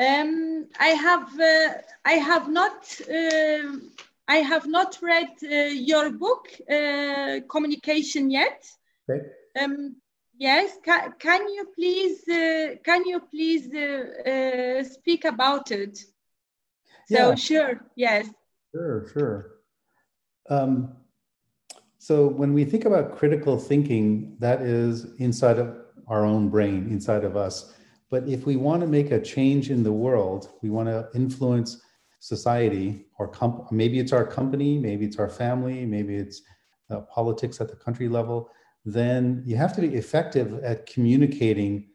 Um, 0.00 0.66
I 0.78 0.88
have 0.88 1.28
uh, 1.38 1.74
I 2.06 2.12
have 2.14 2.48
not 2.48 3.00
uh, 3.02 3.76
I 4.26 4.36
have 4.36 4.66
not 4.66 4.98
read 5.02 5.28
uh, 5.42 5.54
your 5.90 6.10
book 6.10 6.48
uh, 6.70 7.40
communication 7.50 8.30
yet. 8.30 8.64
Okay. 9.10 9.26
Um, 9.60 9.96
yes, 10.38 10.78
can, 10.82 11.12
can 11.18 11.46
you 11.48 11.66
please 11.74 12.26
uh, 12.28 12.76
can 12.82 13.04
you 13.06 13.20
please 13.20 13.68
uh, 13.74 14.82
speak 14.84 15.26
about 15.26 15.70
it? 15.70 15.98
So 17.06 17.30
Yeah. 17.30 17.34
sure, 17.34 17.80
yes. 17.94 18.30
Sure, 18.74 19.06
sure. 19.12 19.50
Um, 20.48 20.96
so 21.98 22.28
when 22.28 22.54
we 22.54 22.64
think 22.64 22.86
about 22.86 23.18
critical 23.18 23.58
thinking, 23.58 24.36
that 24.38 24.62
is 24.62 25.12
inside 25.18 25.58
of 25.58 25.76
our 26.08 26.24
own 26.24 26.48
brain, 26.48 26.88
inside 26.88 27.24
of 27.24 27.36
us. 27.36 27.74
But 28.10 28.28
if 28.28 28.44
we 28.44 28.56
want 28.56 28.80
to 28.82 28.88
make 28.88 29.12
a 29.12 29.20
change 29.20 29.70
in 29.70 29.82
the 29.82 29.92
world, 29.92 30.50
we 30.62 30.70
want 30.70 30.88
to 30.88 31.08
influence 31.14 31.80
society 32.18 33.06
or 33.18 33.28
comp- 33.28 33.70
maybe 33.70 33.98
it's 33.98 34.12
our 34.12 34.26
company, 34.26 34.78
maybe 34.78 35.06
it's 35.06 35.18
our 35.18 35.28
family, 35.28 35.86
maybe 35.86 36.16
it's 36.16 36.42
uh, 36.90 37.00
politics 37.02 37.60
at 37.60 37.68
the 37.68 37.76
country 37.76 38.08
level, 38.08 38.50
then 38.84 39.42
you 39.46 39.56
have 39.56 39.74
to 39.76 39.80
be 39.80 39.94
effective 39.94 40.62
at 40.64 40.86
communicating 40.86 41.88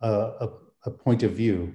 a, 0.00 0.10
a, 0.10 0.48
a 0.86 0.90
point 0.90 1.22
of 1.22 1.32
view. 1.32 1.74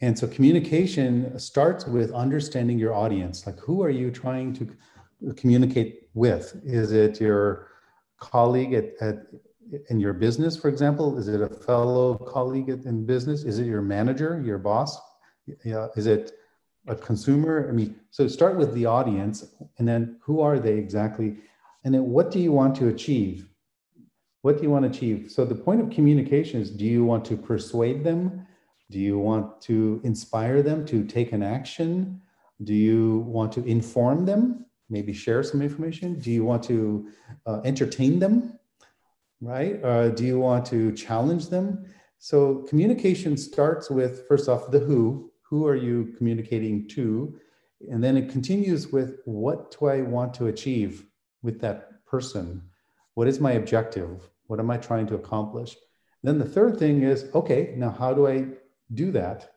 And 0.00 0.18
so 0.18 0.26
communication 0.26 1.38
starts 1.38 1.86
with 1.86 2.10
understanding 2.12 2.78
your 2.78 2.94
audience. 2.94 3.46
Like, 3.46 3.58
who 3.60 3.82
are 3.82 3.90
you 3.90 4.10
trying 4.10 4.54
to 4.54 5.34
communicate 5.36 6.08
with? 6.14 6.60
Is 6.64 6.92
it 6.92 7.20
your 7.20 7.68
colleague 8.18 8.72
at, 8.72 8.86
at 9.00 9.16
in 9.88 10.00
your 10.00 10.12
business, 10.12 10.56
for 10.56 10.68
example? 10.68 11.18
Is 11.18 11.28
it 11.28 11.40
a 11.40 11.48
fellow 11.48 12.16
colleague 12.16 12.68
in 12.68 13.06
business? 13.06 13.44
Is 13.44 13.58
it 13.58 13.66
your 13.66 13.82
manager, 13.82 14.42
your 14.44 14.58
boss? 14.58 14.98
Yeah, 15.64 15.88
is 15.96 16.06
it 16.06 16.32
a 16.86 16.94
consumer? 16.94 17.68
I 17.68 17.72
mean, 17.72 17.96
so 18.10 18.28
start 18.28 18.56
with 18.56 18.74
the 18.74 18.86
audience, 18.86 19.54
and 19.78 19.86
then 19.86 20.18
who 20.22 20.40
are 20.40 20.58
they 20.58 20.74
exactly? 20.74 21.36
And 21.84 21.94
then 21.94 22.04
what 22.10 22.30
do 22.30 22.38
you 22.38 22.52
want 22.52 22.76
to 22.76 22.88
achieve? 22.88 23.48
What 24.42 24.56
do 24.56 24.62
you 24.62 24.70
want 24.70 24.84
to 24.84 24.90
achieve? 24.90 25.30
So 25.30 25.44
the 25.44 25.54
point 25.54 25.80
of 25.80 25.90
communication 25.90 26.60
is: 26.60 26.70
Do 26.70 26.84
you 26.84 27.04
want 27.04 27.24
to 27.26 27.36
persuade 27.36 28.04
them? 28.04 28.46
Do 28.90 28.98
you 28.98 29.18
want 29.18 29.60
to 29.62 30.00
inspire 30.02 30.62
them 30.62 30.84
to 30.86 31.04
take 31.04 31.32
an 31.32 31.42
action? 31.42 32.20
Do 32.64 32.74
you 32.74 33.20
want 33.20 33.52
to 33.52 33.64
inform 33.64 34.26
them? 34.26 34.66
Maybe 34.88 35.12
share 35.12 35.42
some 35.42 35.62
information? 35.62 36.18
Do 36.18 36.30
you 36.30 36.44
want 36.44 36.64
to 36.64 37.08
uh, 37.46 37.60
entertain 37.64 38.18
them? 38.18 38.58
Right? 39.40 39.82
Uh, 39.82 40.10
do 40.10 40.24
you 40.24 40.38
want 40.38 40.66
to 40.66 40.92
challenge 40.92 41.48
them? 41.48 41.86
So 42.18 42.66
communication 42.68 43.36
starts 43.36 43.90
with 43.90 44.26
first 44.28 44.48
off 44.48 44.70
the 44.70 44.80
who. 44.80 45.32
Who 45.48 45.66
are 45.66 45.76
you 45.76 46.14
communicating 46.18 46.86
to? 46.88 47.34
And 47.90 48.04
then 48.04 48.16
it 48.16 48.28
continues 48.30 48.88
with 48.88 49.20
what 49.24 49.74
do 49.78 49.86
I 49.86 50.02
want 50.02 50.34
to 50.34 50.48
achieve 50.48 51.06
with 51.42 51.60
that 51.60 52.04
person? 52.04 52.62
What 53.14 53.26
is 53.26 53.40
my 53.40 53.52
objective? 53.52 54.28
What 54.46 54.60
am 54.60 54.70
I 54.70 54.76
trying 54.76 55.06
to 55.06 55.14
accomplish? 55.14 55.76
Then 56.22 56.38
the 56.38 56.44
third 56.44 56.78
thing 56.78 57.02
is 57.02 57.24
okay, 57.34 57.74
now 57.76 57.90
how 57.90 58.12
do 58.12 58.26
I 58.26 58.46
do 58.92 59.10
that? 59.12 59.52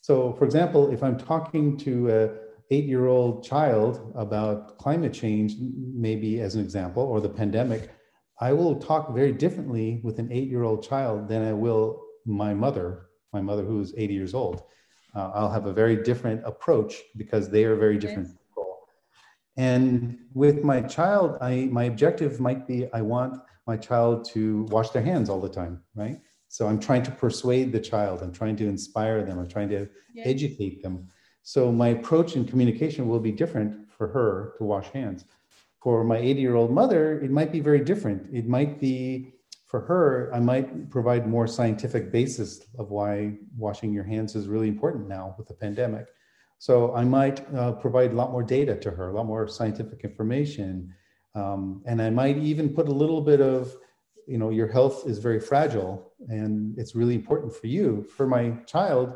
So, 0.00 0.32
for 0.34 0.44
example, 0.44 0.92
if 0.92 1.02
I'm 1.02 1.18
talking 1.18 1.76
to 1.78 2.10
a 2.10 2.30
eight 2.70 2.84
year 2.84 3.06
old 3.06 3.42
child 3.42 4.12
about 4.14 4.78
climate 4.78 5.12
change, 5.12 5.54
maybe 5.60 6.40
as 6.40 6.54
an 6.54 6.62
example, 6.62 7.02
or 7.02 7.20
the 7.20 7.28
pandemic, 7.28 7.90
I 8.40 8.52
will 8.52 8.76
talk 8.76 9.14
very 9.14 9.32
differently 9.32 10.00
with 10.02 10.18
an 10.18 10.30
eight 10.32 10.48
year 10.48 10.64
old 10.64 10.82
child 10.82 11.28
than 11.28 11.44
I 11.44 11.52
will 11.52 12.02
my 12.26 12.54
mother, 12.54 13.06
my 13.32 13.40
mother 13.40 13.62
who's 13.62 13.94
80 13.96 14.14
years 14.14 14.34
old. 14.34 14.62
Uh, 15.14 15.30
I'll 15.34 15.50
have 15.50 15.66
a 15.66 15.72
very 15.72 16.02
different 16.02 16.42
approach 16.44 16.94
because 17.16 17.48
they 17.48 17.64
are 17.64 17.76
very 17.76 17.98
different 17.98 18.28
Yes. 18.28 18.36
people. 18.48 18.78
And 19.56 20.18
with 20.32 20.64
my 20.64 20.80
child, 20.80 21.38
I 21.40 21.68
my 21.70 21.84
objective 21.84 22.40
might 22.40 22.66
be 22.66 22.88
I 22.92 23.02
want 23.02 23.40
my 23.66 23.76
child 23.76 24.24
to 24.30 24.64
wash 24.64 24.90
their 24.90 25.02
hands 25.02 25.30
all 25.30 25.40
the 25.40 25.48
time, 25.48 25.82
right? 25.94 26.18
So 26.48 26.66
I'm 26.66 26.80
trying 26.80 27.02
to 27.04 27.10
persuade 27.10 27.72
the 27.72 27.80
child, 27.80 28.22
I'm 28.22 28.32
trying 28.32 28.56
to 28.56 28.66
inspire 28.66 29.24
them, 29.24 29.38
I'm 29.38 29.48
trying 29.48 29.68
to 29.70 29.88
Yes. 30.14 30.26
educate 30.26 30.82
them. 30.82 31.08
So 31.42 31.72
my 31.72 31.88
approach 31.88 32.36
in 32.36 32.44
communication 32.44 33.08
will 33.08 33.20
be 33.20 33.32
different 33.32 33.90
for 33.90 34.06
her 34.08 34.54
to 34.58 34.64
wash 34.64 34.88
hands. 34.90 35.24
For 35.84 36.02
my 36.02 36.16
80 36.16 36.40
year 36.40 36.56
old 36.56 36.72
mother, 36.72 37.20
it 37.20 37.30
might 37.30 37.52
be 37.52 37.60
very 37.60 37.80
different. 37.80 38.26
It 38.32 38.48
might 38.48 38.80
be 38.80 39.34
for 39.66 39.80
her, 39.80 40.30
I 40.32 40.40
might 40.40 40.88
provide 40.88 41.26
more 41.28 41.46
scientific 41.46 42.10
basis 42.10 42.64
of 42.78 42.90
why 42.90 43.34
washing 43.58 43.92
your 43.92 44.04
hands 44.04 44.34
is 44.34 44.48
really 44.48 44.68
important 44.68 45.08
now 45.08 45.34
with 45.36 45.46
the 45.46 45.52
pandemic. 45.52 46.06
So 46.58 46.94
I 46.94 47.04
might 47.04 47.44
uh, 47.54 47.72
provide 47.72 48.12
a 48.12 48.14
lot 48.14 48.32
more 48.32 48.42
data 48.42 48.76
to 48.76 48.90
her, 48.92 49.10
a 49.10 49.12
lot 49.12 49.26
more 49.26 49.46
scientific 49.46 50.04
information. 50.04 50.94
Um, 51.34 51.82
and 51.84 52.00
I 52.00 52.08
might 52.08 52.38
even 52.38 52.70
put 52.70 52.88
a 52.88 52.92
little 52.92 53.20
bit 53.20 53.42
of, 53.42 53.76
you 54.26 54.38
know, 54.38 54.48
your 54.48 54.68
health 54.68 55.06
is 55.06 55.18
very 55.18 55.40
fragile 55.40 56.12
and 56.28 56.78
it's 56.78 56.94
really 56.94 57.14
important 57.14 57.54
for 57.54 57.66
you. 57.66 58.06
For 58.16 58.26
my 58.26 58.52
child, 58.64 59.08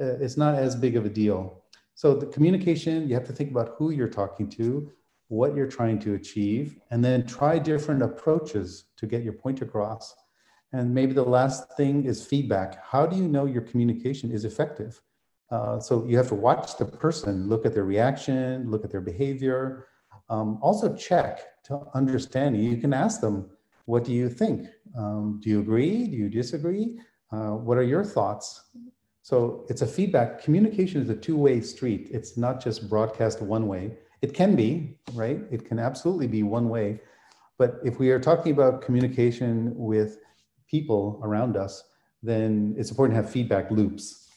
uh, 0.00 0.16
it's 0.20 0.36
not 0.36 0.54
as 0.54 0.76
big 0.76 0.94
of 0.94 1.06
a 1.06 1.10
deal. 1.10 1.64
So 1.96 2.14
the 2.14 2.26
communication, 2.26 3.08
you 3.08 3.14
have 3.14 3.26
to 3.26 3.32
think 3.32 3.50
about 3.50 3.74
who 3.78 3.90
you're 3.90 4.06
talking 4.06 4.48
to, 4.50 4.92
what 5.28 5.54
you're 5.54 5.66
trying 5.66 5.98
to 6.00 6.14
achieve, 6.14 6.78
and 6.90 7.04
then 7.04 7.26
try 7.26 7.58
different 7.58 8.02
approaches 8.02 8.84
to 8.96 9.06
get 9.06 9.22
your 9.22 9.32
point 9.32 9.62
across. 9.62 10.14
And 10.72 10.92
maybe 10.92 11.12
the 11.12 11.24
last 11.24 11.76
thing 11.76 12.04
is 12.04 12.26
feedback. 12.26 12.84
How 12.84 13.06
do 13.06 13.16
you 13.16 13.28
know 13.28 13.46
your 13.46 13.62
communication 13.62 14.30
is 14.32 14.44
effective? 14.44 15.00
Uh, 15.50 15.78
so 15.78 16.04
you 16.06 16.16
have 16.16 16.28
to 16.28 16.34
watch 16.34 16.76
the 16.76 16.84
person, 16.84 17.48
look 17.48 17.64
at 17.64 17.74
their 17.74 17.84
reaction, 17.84 18.70
look 18.70 18.84
at 18.84 18.90
their 18.90 19.00
behavior. 19.00 19.86
Um, 20.28 20.58
also 20.62 20.94
check 20.96 21.62
to 21.64 21.86
understand. 21.94 22.56
You 22.56 22.76
can 22.76 22.92
ask 22.92 23.20
them, 23.20 23.50
"What 23.84 24.04
do 24.04 24.12
you 24.12 24.28
think? 24.28 24.68
Um, 24.96 25.40
do 25.42 25.50
you 25.50 25.60
agree? 25.60 26.06
Do 26.06 26.16
you 26.16 26.28
disagree? 26.28 26.98
Uh, 27.30 27.52
what 27.52 27.78
are 27.78 27.82
your 27.82 28.04
thoughts?" 28.04 28.70
So 29.22 29.64
it's 29.68 29.82
a 29.82 29.86
feedback. 29.86 30.42
Communication 30.42 31.00
is 31.00 31.08
a 31.08 31.16
two-way 31.16 31.60
street. 31.60 32.08
It's 32.10 32.36
not 32.36 32.60
just 32.60 32.88
broadcast 32.90 33.40
one 33.40 33.66
way. 33.66 33.96
It 34.24 34.32
can 34.32 34.56
be, 34.56 34.96
right? 35.12 35.40
It 35.50 35.66
can 35.68 35.78
absolutely 35.78 36.28
be 36.28 36.42
one 36.42 36.70
way. 36.70 36.98
But 37.58 37.72
if 37.84 37.98
we 37.98 38.08
are 38.10 38.18
talking 38.18 38.52
about 38.52 38.80
communication 38.80 39.74
with 39.76 40.18
people 40.66 41.20
around 41.22 41.58
us, 41.58 41.84
then 42.22 42.74
it's 42.78 42.88
important 42.88 43.18
to 43.18 43.22
have 43.22 43.30
feedback 43.30 43.70
loops. 43.70 44.30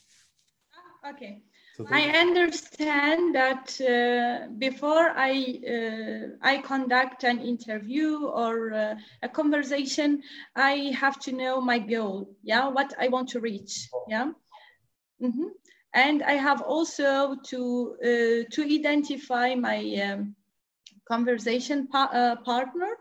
Okay. 1.10 1.44
So 1.78 1.86
I 1.90 2.02
understand 2.26 3.34
that 3.36 3.66
uh, 3.80 4.52
before 4.58 5.08
I 5.16 5.32
uh, 5.76 6.24
I 6.52 6.58
conduct 6.74 7.24
an 7.24 7.40
interview 7.40 8.26
or 8.44 8.74
uh, 8.74 8.96
a 9.24 9.30
conversation, 9.30 10.22
I 10.54 10.74
have 11.04 11.18
to 11.26 11.32
know 11.32 11.62
my 11.62 11.80
goal. 11.80 12.36
Yeah, 12.44 12.68
what 12.68 12.94
I 13.00 13.08
want 13.08 13.30
to 13.34 13.40
reach. 13.40 13.88
Yeah, 14.14 14.32
Mhm. 15.22 15.50
And 15.94 16.24
I 16.24 16.34
have 16.34 16.62
also 16.62 17.36
to 17.50 17.96
uh, 18.04 18.44
to 18.52 18.62
identify 18.64 19.56
my 19.56 19.80
um, 20.08 20.36
conversation 21.08 21.88
pa- 21.88 22.12
uh, 22.14 22.36
partner, 22.44 22.92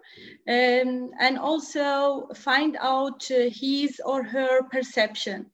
um, 0.48 1.10
and 1.20 1.38
also 1.38 2.28
find 2.34 2.76
out 2.80 3.30
uh, 3.30 3.50
his 3.50 4.00
or 4.04 4.22
her 4.24 4.62
perception 4.70 5.46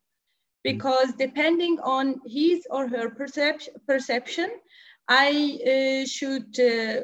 because 0.62 1.12
depending 1.18 1.78
on 1.80 2.20
his 2.26 2.66
or 2.70 2.88
her 2.88 3.10
perception, 3.10 3.74
perception 3.86 4.50
I 5.08 5.58
uh, 5.66 6.06
should 6.06 6.58
uh, 6.60 7.02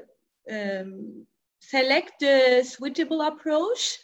um, 0.51 1.27
select 1.61 2.23
a 2.23 2.63
suitable 2.63 3.23
approach 3.23 3.99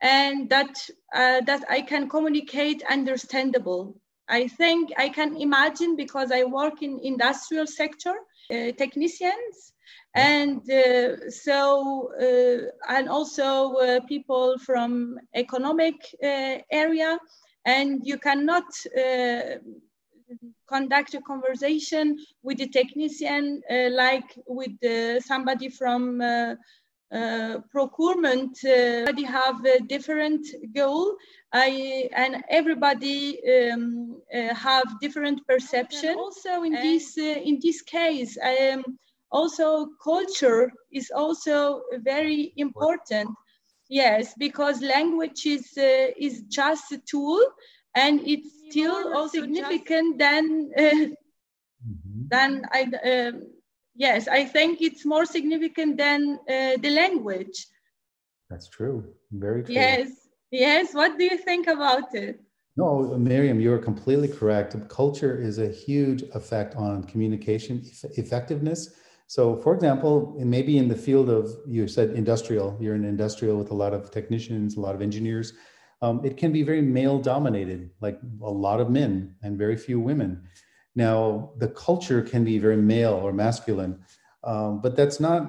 and 0.00 0.48
that 0.50 0.74
uh, 1.14 1.40
that 1.42 1.64
I 1.68 1.80
can 1.82 2.08
communicate 2.08 2.82
understandable. 2.90 3.96
I 4.30 4.46
think 4.46 4.90
I 4.96 5.08
can 5.08 5.36
imagine 5.36 5.96
because 5.96 6.30
I 6.30 6.44
work 6.44 6.82
in 6.82 7.00
industrial 7.02 7.66
sector, 7.66 8.14
uh, 8.50 8.72
technicians, 8.78 9.72
and 10.14 10.58
uh, 10.70 11.30
so 11.30 12.12
uh, 12.20 12.92
and 12.94 13.08
also 13.08 13.74
uh, 13.74 14.00
people 14.08 14.56
from 14.58 15.18
economic 15.34 15.94
uh, 16.22 16.58
area. 16.70 17.18
And 17.66 18.00
you 18.04 18.18
cannot 18.18 18.64
uh, 18.96 19.58
conduct 20.66 21.14
a 21.14 21.20
conversation 21.20 22.16
with 22.42 22.58
the 22.58 22.68
technician 22.68 23.60
like 23.90 24.38
with 24.46 24.72
somebody 25.22 25.68
from 25.68 26.22
uh, 27.12 27.58
procurement 27.70 28.58
uh, 28.64 28.70
everybody 28.70 29.24
have 29.24 29.64
a 29.64 29.80
different 29.80 30.46
goal 30.74 31.16
I, 31.52 32.08
and 32.14 32.44
everybody 32.48 33.40
um, 33.52 34.20
uh, 34.34 34.54
have 34.54 35.00
different 35.00 35.46
perception 35.46 36.14
also 36.16 36.62
in 36.62 36.72
this 36.72 37.18
uh, 37.18 37.22
in 37.22 37.58
this 37.62 37.82
case 37.82 38.38
um, 38.38 38.84
also 39.32 39.88
culture 40.02 40.72
is 40.92 41.10
also 41.14 41.82
very 42.02 42.52
important 42.56 43.30
Yes, 43.90 44.34
because 44.38 44.80
language 44.80 45.46
is 45.46 45.76
uh, 45.76 46.14
is 46.16 46.42
just 46.42 46.92
a 46.92 46.98
tool, 46.98 47.42
and 47.96 48.20
it's 48.24 48.48
still 48.70 49.10
more 49.10 49.28
significant 49.28 50.16
than 50.16 50.70
uh, 50.78 50.80
mm-hmm. 50.80 52.28
than 52.30 52.62
I. 52.70 53.32
Yes, 53.94 54.28
I 54.28 54.44
think 54.44 54.80
it's 54.80 55.04
more 55.04 55.26
significant 55.26 55.96
than 55.96 56.38
uh, 56.48 56.76
the 56.80 56.90
language. 56.90 57.66
That's 58.48 58.68
true. 58.68 59.04
Very 59.32 59.62
true. 59.64 59.74
Yes. 59.74 60.10
Yes. 60.50 60.94
What 60.94 61.18
do 61.18 61.24
you 61.24 61.38
think 61.38 61.66
about 61.66 62.14
it? 62.14 62.40
No, 62.76 63.16
Miriam, 63.18 63.60
you're 63.60 63.78
completely 63.78 64.28
correct. 64.28 64.76
Culture 64.88 65.40
is 65.40 65.58
a 65.58 65.68
huge 65.68 66.22
effect 66.34 66.76
on 66.76 67.04
communication 67.04 67.82
effectiveness. 68.16 68.94
So, 69.26 69.56
for 69.56 69.74
example, 69.74 70.34
maybe 70.38 70.78
in 70.78 70.88
the 70.88 70.96
field 70.96 71.30
of, 71.30 71.54
you 71.66 71.86
said 71.86 72.10
industrial, 72.10 72.76
you're 72.80 72.94
an 72.94 73.04
industrial 73.04 73.56
with 73.56 73.70
a 73.70 73.74
lot 73.74 73.92
of 73.92 74.10
technicians, 74.10 74.76
a 74.76 74.80
lot 74.80 74.94
of 74.94 75.02
engineers. 75.02 75.52
Um, 76.02 76.24
it 76.24 76.36
can 76.36 76.52
be 76.52 76.62
very 76.62 76.80
male 76.82 77.18
dominated, 77.18 77.90
like 78.00 78.18
a 78.42 78.50
lot 78.50 78.80
of 78.80 78.90
men 78.90 79.34
and 79.42 79.58
very 79.58 79.76
few 79.76 80.00
women. 80.00 80.48
Now, 80.94 81.52
the 81.58 81.68
culture 81.68 82.22
can 82.22 82.44
be 82.44 82.58
very 82.58 82.76
male 82.76 83.14
or 83.14 83.32
masculine, 83.32 84.02
um, 84.44 84.80
but 84.80 84.96
that's 84.96 85.20
not, 85.20 85.48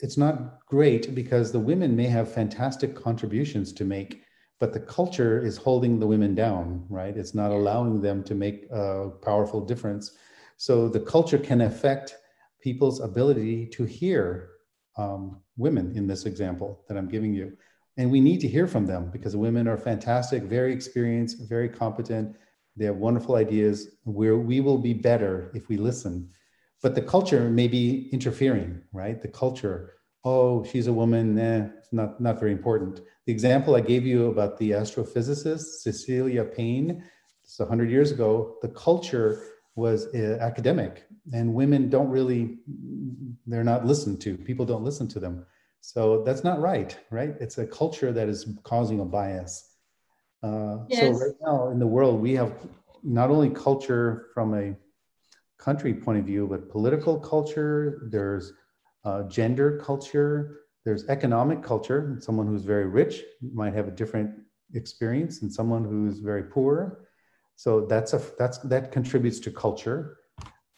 it's 0.00 0.16
not 0.16 0.66
great 0.66 1.14
because 1.14 1.50
the 1.50 1.60
women 1.60 1.96
may 1.96 2.06
have 2.06 2.32
fantastic 2.32 2.94
contributions 2.94 3.72
to 3.74 3.84
make 3.84 4.22
but 4.60 4.74
the 4.74 4.80
culture 4.80 5.42
is 5.42 5.56
holding 5.56 5.98
the 5.98 6.06
women 6.06 6.34
down, 6.34 6.84
right? 6.90 7.16
It's 7.16 7.34
not 7.34 7.50
allowing 7.50 8.02
them 8.02 8.22
to 8.24 8.34
make 8.34 8.66
a 8.70 9.08
powerful 9.22 9.64
difference. 9.64 10.12
So 10.58 10.86
the 10.86 11.00
culture 11.00 11.38
can 11.38 11.62
affect 11.62 12.14
people's 12.60 13.00
ability 13.00 13.66
to 13.68 13.84
hear 13.84 14.50
um, 14.98 15.40
women 15.56 15.96
in 15.96 16.06
this 16.06 16.26
example 16.26 16.84
that 16.88 16.98
I'm 16.98 17.08
giving 17.08 17.32
you. 17.32 17.56
And 17.96 18.10
we 18.10 18.20
need 18.20 18.40
to 18.40 18.48
hear 18.48 18.66
from 18.66 18.84
them 18.84 19.10
because 19.10 19.34
women 19.34 19.66
are 19.66 19.78
fantastic, 19.78 20.42
very 20.42 20.74
experienced, 20.74 21.48
very 21.48 21.68
competent. 21.68 22.36
They 22.80 22.86
have 22.86 22.96
wonderful 22.96 23.36
ideas. 23.36 23.96
Where 24.02 24.38
we 24.38 24.60
will 24.60 24.78
be 24.78 24.94
better 24.94 25.52
if 25.54 25.68
we 25.68 25.76
listen. 25.76 26.30
But 26.82 26.96
the 26.96 27.02
culture 27.02 27.48
may 27.48 27.68
be 27.68 28.08
interfering, 28.10 28.82
right? 28.92 29.22
The 29.22 29.28
culture 29.28 30.00
oh, 30.24 30.64
she's 30.64 30.86
a 30.86 30.92
woman, 30.92 31.38
eh, 31.38 31.68
not, 31.92 32.20
not 32.20 32.38
very 32.38 32.52
important. 32.52 33.00
The 33.26 33.32
example 33.32 33.74
I 33.74 33.80
gave 33.80 34.06
you 34.06 34.26
about 34.26 34.58
the 34.58 34.72
astrophysicist, 34.72 35.80
Cecilia 35.80 36.44
Payne, 36.44 37.02
it's 37.42 37.58
100 37.58 37.90
years 37.90 38.12
ago, 38.12 38.56
the 38.62 38.68
culture 38.68 39.42
was 39.76 40.14
uh, 40.14 40.38
academic 40.40 41.04
and 41.32 41.54
women 41.54 41.88
don't 41.88 42.08
really, 42.08 42.58
they're 43.46 43.64
not 43.64 43.86
listened 43.86 44.20
to. 44.22 44.36
People 44.36 44.66
don't 44.66 44.84
listen 44.84 45.08
to 45.08 45.20
them. 45.20 45.46
So 45.80 46.22
that's 46.24 46.44
not 46.44 46.60
right, 46.60 46.96
right? 47.10 47.34
It's 47.40 47.58
a 47.58 47.66
culture 47.66 48.12
that 48.12 48.28
is 48.28 48.46
causing 48.62 49.00
a 49.00 49.04
bias. 49.04 49.69
Uh, 50.42 50.78
yes. 50.88 51.00
So 51.00 51.26
right 51.26 51.36
now 51.42 51.68
in 51.70 51.78
the 51.78 51.86
world, 51.86 52.20
we 52.20 52.34
have 52.34 52.52
not 53.02 53.30
only 53.30 53.50
culture 53.50 54.26
from 54.34 54.54
a 54.54 54.74
country 55.58 55.92
point 55.92 56.18
of 56.18 56.24
view, 56.24 56.46
but 56.46 56.70
political 56.70 57.18
culture. 57.18 58.08
There's 58.10 58.52
uh, 59.04 59.24
gender 59.24 59.78
culture, 59.78 60.60
there's 60.84 61.06
economic 61.08 61.62
culture. 61.62 62.16
Someone 62.20 62.46
who's 62.46 62.64
very 62.64 62.86
rich 62.86 63.22
might 63.52 63.74
have 63.74 63.88
a 63.88 63.90
different 63.90 64.30
experience 64.74 65.40
than 65.40 65.50
someone 65.50 65.84
who's 65.84 66.20
very 66.20 66.44
poor. 66.44 67.06
So 67.56 67.86
that's 67.86 68.14
a 68.14 68.22
that's 68.38 68.58
that 68.58 68.92
contributes 68.92 69.38
to 69.40 69.50
culture. 69.50 70.16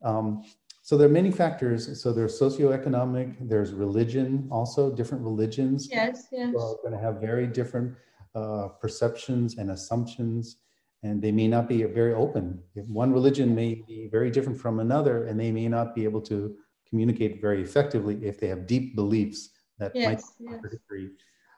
Um, 0.05 0.43
so 0.83 0.97
there 0.97 1.07
are 1.07 1.13
many 1.13 1.31
factors. 1.31 2.03
So 2.03 2.13
there's 2.13 2.39
socioeconomic, 2.41 3.49
there's 3.49 3.73
religion, 3.73 4.49
also 4.51 4.91
different 4.91 5.23
religions. 5.23 5.89
Yes, 5.89 6.27
yes. 6.33 6.49
are 6.49 6.77
going 6.83 6.93
to 6.93 6.99
have 6.99 7.21
very 7.21 7.47
different 7.47 7.95
uh, 8.35 8.69
perceptions 8.81 9.59
and 9.59 9.71
assumptions, 9.71 10.57
and 11.03 11.21
they 11.21 11.33
may 11.33 11.49
not 11.49 11.69
be 11.69 11.83
very 11.85 12.15
open. 12.15 12.63
If 12.75 12.87
one 12.87 13.13
religion 13.13 13.55
may 13.55 13.83
be 13.87 14.09
very 14.11 14.31
different 14.31 14.61
from 14.61 14.81
another, 14.81 15.27
and 15.27 15.39
they 15.39 15.51
may 15.51 15.69
not 15.69 15.95
be 15.95 16.05
able 16.05 16.21
to 16.23 16.55
communicate 16.89 17.41
very 17.41 17.63
effectively 17.63 18.19
if 18.23 18.39
they 18.39 18.49
have 18.49 18.67
deep 18.67 18.95
beliefs 18.95 19.51
that 19.79 19.93
yes, 19.95 20.07
might 20.07 20.23
be 20.39 20.53
contradictory. 20.53 21.03
Yes. 21.03 21.11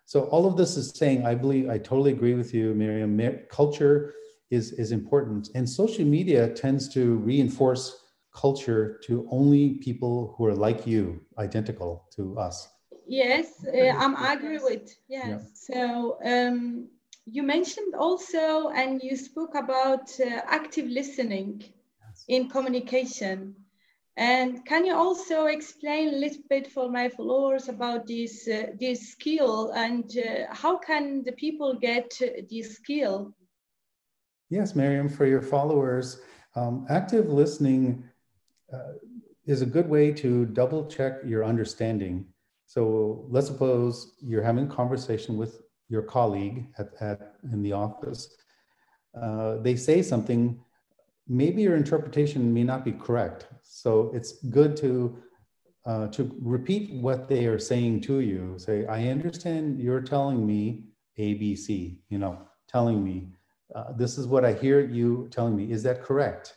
So 0.06 0.24
all 0.24 0.46
of 0.46 0.56
this 0.56 0.76
is 0.76 0.90
saying, 0.90 1.26
I 1.26 1.34
believe, 1.34 1.68
I 1.68 1.78
totally 1.78 2.12
agree 2.12 2.34
with 2.34 2.52
you, 2.54 2.74
Miriam. 2.74 3.18
Culture 3.50 4.14
is 4.50 4.72
is 4.72 4.92
important, 4.92 5.50
and 5.54 5.68
social 5.68 6.04
media 6.04 6.48
tends 6.48 6.88
to 6.94 7.16
reinforce 7.18 8.04
culture 8.34 9.00
to 9.06 9.26
only 9.30 9.74
people 9.74 10.34
who 10.36 10.44
are 10.46 10.54
like 10.54 10.86
you, 10.86 11.20
identical 11.38 12.06
to 12.16 12.38
us. 12.38 12.68
Yes, 13.06 13.64
uh, 13.66 13.94
I'm 13.98 14.16
agree 14.16 14.58
with. 14.58 14.94
Yes. 15.08 15.30
Yeah. 15.30 15.38
So 15.54 16.18
um, 16.24 16.88
you 17.26 17.42
mentioned 17.42 17.94
also, 17.94 18.68
and 18.68 19.02
you 19.02 19.16
spoke 19.16 19.54
about 19.54 20.08
uh, 20.20 20.40
active 20.46 20.86
listening 20.86 21.62
yes. 22.00 22.24
in 22.28 22.48
communication. 22.48 23.54
And 24.16 24.64
can 24.64 24.86
you 24.86 24.94
also 24.94 25.46
explain 25.46 26.14
a 26.14 26.18
little 26.18 26.44
bit 26.48 26.70
for 26.70 26.88
my 26.88 27.08
followers 27.08 27.68
about 27.68 28.06
this 28.06 28.46
uh, 28.46 28.66
this 28.78 29.10
skill 29.10 29.72
and 29.74 30.04
uh, 30.16 30.54
how 30.54 30.78
can 30.78 31.24
the 31.24 31.32
people 31.32 31.74
get 31.74 32.12
this 32.48 32.76
skill? 32.76 33.34
Yes, 34.50 34.76
Miriam, 34.76 35.08
for 35.08 35.26
your 35.26 35.42
followers, 35.42 36.20
um, 36.54 36.86
active 36.88 37.32
listening 37.32 38.04
uh, 38.72 38.92
is 39.46 39.62
a 39.62 39.66
good 39.66 39.88
way 39.88 40.12
to 40.12 40.46
double 40.46 40.86
check 40.86 41.18
your 41.24 41.44
understanding. 41.44 42.26
So 42.66 43.26
let's 43.28 43.46
suppose 43.46 44.16
you're 44.22 44.43
having 44.43 44.64
a 44.64 44.75
conversation 44.75 45.37
with 45.37 45.61
your 45.88 46.02
colleague 46.02 46.66
at, 46.78 46.88
at 47.00 47.34
in 47.52 47.62
the 47.62 47.72
office. 47.72 48.37
Uh, 49.20 49.58
they 49.58 49.76
say 49.76 50.02
something 50.02 50.61
maybe 51.28 51.62
your 51.62 51.76
interpretation 51.76 52.52
may 52.52 52.64
not 52.64 52.84
be 52.84 52.93
correct. 52.93 53.46
So 53.62 54.11
it's 54.14 54.44
good 54.44 54.76
to 54.78 55.19
uh, 55.87 56.08
to 56.08 56.34
repeat 56.40 56.94
what 56.94 57.28
they 57.28 57.44
are 57.44 57.58
saying 57.58 58.00
to 58.00 58.20
you. 58.20 58.55
Say, 58.56 58.87
I 58.87 59.08
understand 59.08 59.78
you're 59.78 60.00
telling 60.00 60.46
me 60.46 60.84
ABC. 61.19 61.99
You 62.08 62.19
know, 62.19 62.38
telling 62.69 63.05
me 63.05 63.28
uh, 63.75 63.93
this 63.93 64.17
is 64.17 64.26
what 64.26 64.44
I 64.44 64.55
hear 64.55 64.81
you 64.81 65.28
telling 65.31 65.56
me. 65.56 65.70
Is 65.70 65.82
that 65.82 66.02
correct? 66.02 66.55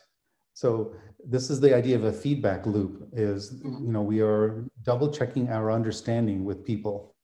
So 0.54 0.94
this 1.28 1.50
is 1.50 1.60
the 1.60 1.74
idea 1.74 1.94
of 1.94 2.04
a 2.04 2.12
feedback 2.12 2.66
loop. 2.66 3.08
Is 3.12 3.60
you 3.62 3.92
know 3.92 4.02
we 4.02 4.20
are 4.20 4.64
double 4.82 5.12
checking 5.12 5.48
our 5.50 5.70
understanding 5.70 6.44
with 6.44 6.64
people. 6.64 7.14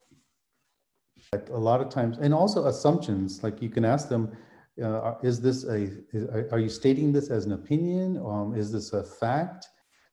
Like 1.33 1.49
a 1.49 1.56
lot 1.56 1.81
of 1.81 1.89
times, 1.89 2.19
and 2.19 2.35
also 2.35 2.67
assumptions. 2.67 3.43
Like 3.43 3.62
you 3.62 3.71
can 3.71 3.85
ask 3.85 4.09
them 4.09 4.37
uh, 4.83 5.15
is 5.23 5.41
this 5.41 5.65
a, 5.65 5.91
is, 6.13 6.53
are 6.53 6.58
you 6.58 6.69
stating 6.69 7.13
this 7.13 7.31
as 7.31 7.46
an 7.46 7.53
opinion? 7.53 8.19
Um, 8.19 8.55
is 8.56 8.73
this 8.73 8.93
a 8.93 9.05
fact? 9.05 9.67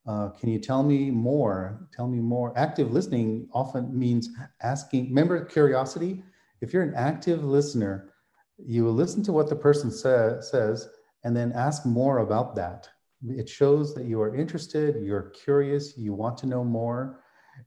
Uh, 0.07 0.29
can 0.29 0.50
you 0.50 0.60
tell 0.60 0.83
me 0.83 1.12
more? 1.12 1.88
Tell 1.95 2.07
me 2.07 2.19
more. 2.19 2.57
Active 2.57 2.91
listening 2.91 3.48
often 3.53 3.98
means 3.98 4.29
asking, 4.62 5.10
remember 5.10 5.45
curiosity? 5.45 6.24
If 6.62 6.74
you're 6.74 6.83
an 6.83 6.93
active 6.95 7.43
listener, 7.43 8.13
you 8.57 8.83
will 8.83 8.93
listen 8.93 9.24
to 9.24 9.31
what 9.31 9.50
the 9.50 9.55
person 9.55 9.91
say, 9.91 10.38
says 10.41 10.88
and 11.24 11.36
then 11.36 11.51
ask 11.53 11.86
more 11.86 12.19
about 12.19 12.55
that. 12.55 12.89
It 13.27 13.47
shows 13.47 13.93
that 13.95 14.05
you 14.05 14.21
are 14.21 14.35
interested, 14.35 15.03
you're 15.03 15.29
curious, 15.31 15.97
you 15.97 16.13
want 16.13 16.37
to 16.39 16.47
know 16.47 16.63
more, 16.63 17.23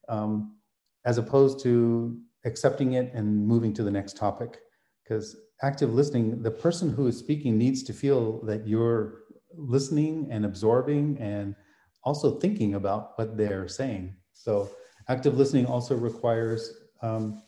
um, 0.08 0.56
as 1.04 1.18
opposed 1.18 1.60
to 1.64 2.18
accepting 2.44 2.94
it 2.94 3.12
and 3.14 3.46
moving 3.46 3.72
to 3.74 3.82
the 3.82 3.90
next 3.90 4.16
topic. 4.16 4.58
Because 5.02 5.36
active 5.62 5.94
listening, 5.94 6.42
the 6.42 6.50
person 6.50 6.90
who 6.90 7.06
is 7.06 7.18
speaking 7.18 7.56
needs 7.58 7.82
to 7.84 7.92
feel 7.92 8.44
that 8.44 8.66
you're 8.66 9.20
listening 9.56 10.28
and 10.30 10.44
absorbing 10.44 11.18
and 11.18 11.54
also 12.02 12.38
thinking 12.38 12.74
about 12.74 13.12
what 13.16 13.36
they're 13.36 13.68
saying. 13.68 14.16
So, 14.32 14.68
active 15.08 15.36
listening 15.38 15.66
also 15.66 15.94
requires 15.94 16.72
um, 17.02 17.42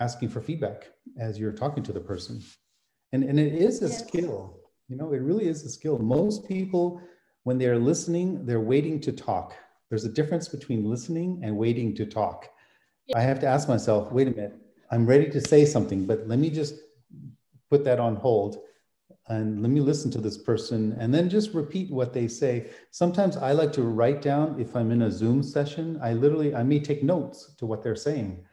asking 0.00 0.30
for 0.30 0.40
feedback 0.40 0.90
as 1.18 1.38
you're 1.38 1.52
talking 1.52 1.82
to 1.84 1.92
the 1.92 2.00
person. 2.00 2.42
And, 3.12 3.22
and 3.22 3.38
it 3.38 3.54
is 3.54 3.82
a 3.82 3.88
yes. 3.88 4.06
skill, 4.06 4.58
you 4.88 4.96
know, 4.96 5.12
it 5.12 5.18
really 5.18 5.46
is 5.46 5.64
a 5.64 5.68
skill. 5.68 5.98
Most 5.98 6.48
people, 6.48 7.00
when 7.44 7.58
they're 7.58 7.78
listening, 7.78 8.44
they're 8.44 8.60
waiting 8.60 9.00
to 9.00 9.12
talk. 9.12 9.54
There's 9.88 10.04
a 10.04 10.12
difference 10.12 10.48
between 10.48 10.88
listening 10.90 11.40
and 11.44 11.56
waiting 11.56 11.94
to 11.96 12.06
talk. 12.06 12.50
I 13.14 13.20
have 13.20 13.38
to 13.40 13.46
ask 13.46 13.68
myself, 13.68 14.10
wait 14.10 14.28
a 14.28 14.30
minute, 14.30 14.54
I'm 14.90 15.06
ready 15.06 15.30
to 15.30 15.40
say 15.40 15.64
something, 15.64 16.06
but 16.06 16.26
let 16.26 16.38
me 16.38 16.50
just 16.50 16.74
put 17.70 17.84
that 17.84 18.00
on 18.00 18.16
hold 18.16 18.58
and 19.28 19.62
let 19.62 19.70
me 19.70 19.80
listen 19.80 20.10
to 20.10 20.20
this 20.20 20.36
person 20.36 20.94
and 20.98 21.12
then 21.12 21.30
just 21.30 21.54
repeat 21.54 21.90
what 21.90 22.12
they 22.12 22.28
say 22.28 22.70
sometimes 22.90 23.36
i 23.38 23.52
like 23.52 23.72
to 23.72 23.82
write 23.82 24.20
down 24.20 24.58
if 24.60 24.76
i'm 24.76 24.90
in 24.90 25.02
a 25.02 25.10
zoom 25.10 25.42
session 25.42 25.98
i 26.02 26.12
literally 26.12 26.54
i 26.54 26.62
may 26.62 26.78
take 26.78 27.02
notes 27.02 27.54
to 27.56 27.64
what 27.64 27.82
they're 27.82 27.96
saying 27.96 28.44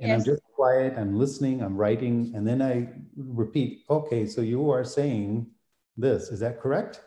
and 0.00 0.08
yes. 0.08 0.18
i'm 0.18 0.24
just 0.24 0.42
quiet 0.54 0.94
i'm 0.96 1.16
listening 1.16 1.62
i'm 1.62 1.76
writing 1.76 2.32
and 2.34 2.46
then 2.46 2.60
i 2.60 2.88
repeat 3.16 3.84
okay 3.88 4.26
so 4.26 4.40
you 4.40 4.68
are 4.68 4.84
saying 4.84 5.46
this 5.96 6.28
is 6.30 6.40
that 6.40 6.60
correct 6.60 7.02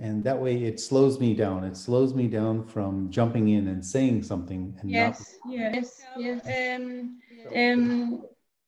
and 0.00 0.24
that 0.24 0.40
way 0.40 0.64
it 0.64 0.80
slows 0.80 1.20
me 1.20 1.34
down 1.34 1.64
it 1.64 1.76
slows 1.76 2.14
me 2.14 2.26
down 2.28 2.64
from 2.66 3.10
jumping 3.10 3.48
in 3.48 3.68
and 3.68 3.84
saying 3.84 4.22
something 4.22 4.74
and 4.80 4.90
yes 4.90 5.16
not- 5.16 5.18
yes 5.44 6.06
yes 6.14 6.42
um, 6.46 7.18
um 7.54 8.20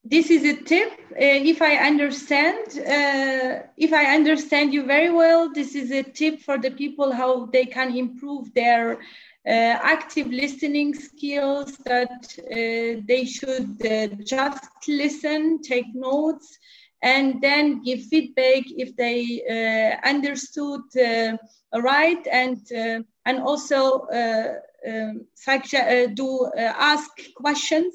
this 0.05 0.31
is 0.31 0.45
a 0.45 0.55
tip. 0.63 0.93
Uh, 1.13 1.41
if 1.53 1.61
I 1.61 1.77
understand, 1.77 2.67
uh, 2.79 3.67
if 3.77 3.93
I 3.93 4.15
understand 4.15 4.73
you 4.73 4.85
very 4.87 5.11
well, 5.11 5.53
this 5.53 5.75
is 5.75 5.91
a 5.91 6.03
tip 6.03 6.41
for 6.41 6.59
the 6.59 6.71
people 6.71 7.13
how 7.13 7.47
they 7.47 7.67
can 7.67 7.97
improve 7.97 8.55
their 8.55 8.93
uh, 8.95 9.01
active 9.97 10.29
listening 10.29 10.95
skills. 10.95 11.77
That 11.85 12.25
uh, 12.39 13.03
they 13.07 13.25
should 13.27 13.85
uh, 13.85 14.09
just 14.25 14.65
listen, 14.89 15.61
take 15.63 15.95
notes, 15.95 16.59
and 17.03 17.41
then 17.43 17.83
give 17.83 18.03
feedback 18.05 18.65
if 18.67 18.97
they 18.97 19.43
uh, 19.49 20.09
understood 20.09 20.83
right, 21.75 22.27
and 22.33 22.61
and 23.27 23.39
also 23.41 24.07
um, 24.87 25.27
do 26.15 26.51
ask 26.57 27.11
questions 27.35 27.95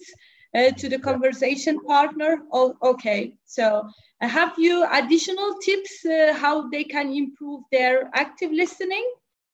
uh, 0.53 0.70
to 0.72 0.89
the 0.89 1.00
conversation 1.00 1.79
partner. 1.79 2.39
Oh, 2.51 2.75
okay, 2.84 3.38
so 3.46 3.88
uh, 4.22 4.27
have 4.27 4.53
you 4.58 4.86
additional 4.91 5.55
tips 5.63 6.05
uh, 6.05 6.34
how 6.36 6.70
they 6.70 6.84
can 6.84 7.13
improve 7.13 7.63
their 7.72 8.10
active 8.13 8.51
listening? 8.51 9.10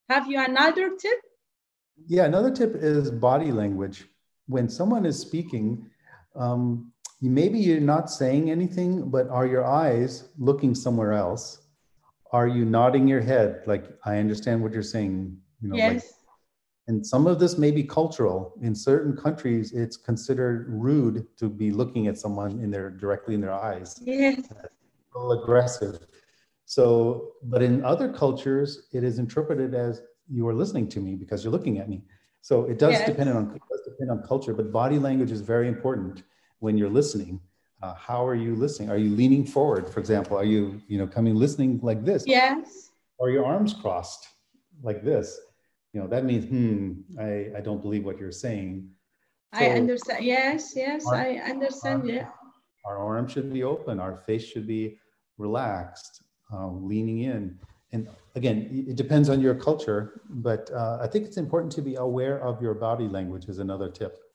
Have 0.09 0.27
you 0.27 0.39
another 0.39 0.95
tip? 0.99 1.19
Yeah, 2.07 2.25
another 2.25 2.49
tip 2.49 2.75
is 2.75 3.11
body 3.11 3.51
language. 3.51 4.05
When 4.47 4.69
someone 4.69 5.05
is 5.05 5.19
speaking, 5.19 5.85
um, 6.35 6.91
maybe 7.21 7.59
you're 7.59 7.79
not 7.79 8.09
saying 8.09 8.51
anything, 8.51 9.09
but 9.09 9.27
are 9.29 9.45
your 9.45 9.65
eyes 9.65 10.29
looking 10.37 10.75
somewhere 10.75 11.13
else? 11.13 11.61
Are 12.31 12.47
you 12.47 12.65
nodding 12.65 13.07
your 13.07 13.21
head 13.21 13.63
like 13.65 13.85
I 14.05 14.17
understand 14.17 14.61
what 14.61 14.73
you're 14.73 14.83
saying? 14.83 15.37
You 15.61 15.69
know, 15.69 15.75
yes. 15.75 15.93
Like, 15.93 16.03
and 16.87 17.05
some 17.05 17.27
of 17.27 17.39
this 17.39 17.57
may 17.57 17.71
be 17.71 17.83
cultural 17.83 18.53
in 18.61 18.73
certain 18.73 19.15
countries 19.15 19.73
it's 19.73 19.97
considered 19.97 20.67
rude 20.69 21.25
to 21.37 21.49
be 21.49 21.71
looking 21.71 22.07
at 22.07 22.17
someone 22.17 22.59
in 22.59 22.71
their 22.71 22.89
directly 22.89 23.35
in 23.35 23.41
their 23.41 23.53
eyes 23.53 23.99
yes 24.03 24.47
aggressive 25.31 25.99
so 26.65 27.31
but 27.43 27.61
in 27.61 27.83
other 27.83 28.11
cultures 28.11 28.87
it 28.93 29.03
is 29.03 29.19
interpreted 29.19 29.73
as 29.73 30.01
you 30.29 30.47
are 30.47 30.53
listening 30.53 30.87
to 30.87 30.99
me 30.99 31.15
because 31.15 31.43
you're 31.43 31.51
looking 31.51 31.79
at 31.79 31.89
me 31.89 32.03
so 32.41 32.63
it 32.65 32.79
does 32.79 32.93
yes. 32.93 33.07
depend 33.07 33.29
on 33.29 33.51
it 33.55 33.61
does 33.69 33.81
depend 33.85 34.11
on 34.11 34.21
culture 34.23 34.53
but 34.53 34.71
body 34.71 34.99
language 34.99 35.31
is 35.31 35.41
very 35.41 35.67
important 35.67 36.23
when 36.59 36.77
you're 36.77 36.89
listening 36.89 37.39
uh, 37.81 37.93
how 37.93 38.25
are 38.25 38.35
you 38.35 38.55
listening? 38.55 38.89
Are 38.89 38.97
you 38.97 39.15
leaning 39.15 39.45
forward? 39.45 39.89
For 39.89 39.99
example 39.99 40.37
are 40.37 40.45
you 40.45 40.81
you 40.87 40.97
know 40.97 41.07
coming 41.07 41.35
listening 41.35 41.79
like 41.83 42.03
this? 42.03 42.23
Yes. 42.25 42.91
Or 43.19 43.29
your 43.29 43.45
arms 43.45 43.73
crossed 43.73 44.27
like 44.81 45.03
this? 45.03 45.39
You 45.93 46.01
know 46.01 46.07
that 46.07 46.25
means 46.25 46.45
hmm 46.45 46.93
i 47.19 47.51
i 47.57 47.61
don't 47.61 47.81
believe 47.81 48.03
what 48.03 48.17
you're 48.17 48.31
saying. 48.31 48.89
So 49.53 49.59
i 49.59 49.69
understand 49.69 50.25
yes 50.25 50.73
yes 50.75 51.05
our, 51.05 51.15
i 51.15 51.35
understand 51.37 52.01
our, 52.01 52.07
yeah 52.07 52.29
our 52.85 52.97
arm 52.97 53.27
should 53.27 53.53
be 53.53 53.63
open. 53.63 53.99
Our 53.99 54.15
face 54.15 54.45
should 54.45 54.67
be 54.67 54.97
relaxed 55.37 56.23
um, 56.51 56.87
leaning 56.87 57.19
in. 57.19 57.59
And 57.91 58.09
again 58.35 58.85
it 58.87 58.95
depends 58.95 59.29
on 59.29 59.41
your 59.41 59.55
culture 59.55 60.21
but 60.29 60.69
uh, 60.71 60.99
i 61.01 61.07
think 61.07 61.25
it's 61.25 61.37
important 61.37 61.71
to 61.71 61.81
be 61.81 61.95
aware 61.95 62.37
of 62.45 62.61
your 62.61 62.75
body 62.75 63.07
language 63.07 63.45
is 63.49 63.57
another 63.57 63.89
tip 63.89 64.26